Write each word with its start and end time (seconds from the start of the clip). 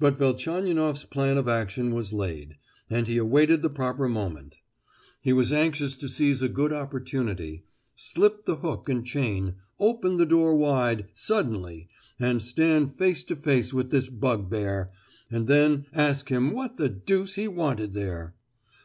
But 0.00 0.18
Velchaninoff's 0.18 1.04
plan 1.04 1.36
of 1.36 1.46
action 1.46 1.94
was 1.94 2.12
laid, 2.12 2.56
and 2.90 3.06
he 3.06 3.18
awaited 3.18 3.62
the 3.62 3.70
proper 3.70 4.08
moment; 4.08 4.56
he 5.20 5.32
was 5.32 5.52
anxious 5.52 5.96
to 5.98 6.08
seize 6.08 6.42
a 6.42 6.48
good 6.48 6.72
opportunity—slip 6.72 8.46
the 8.46 8.56
hook 8.56 8.88
and 8.88 9.06
chain—open 9.06 10.16
the 10.16 10.26
door 10.26 10.56
wide, 10.56 11.06
suddenly, 11.14 11.88
and 12.18 12.42
stand 12.42 12.98
face 12.98 13.22
to 13.22 13.36
face 13.36 13.72
with 13.72 13.92
this 13.92 14.08
bugbear, 14.08 14.90
and 15.30 15.46
then 15.46 15.86
ask 15.94 16.30
him 16.32 16.50
what 16.52 16.76
the 16.76 16.88
deuce 16.88 17.36
he 17.36 17.46
wanted 17.46 17.94
there. 17.94 18.34